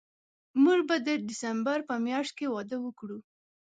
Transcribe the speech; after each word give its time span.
موږ 0.63 0.79
به 0.89 0.95
د 1.05 1.07
ډسمبر 1.27 1.79
په 1.89 1.95
میاشت 2.05 2.31
کې 2.37 2.47
واده 2.53 2.77
وکړو 2.81 3.17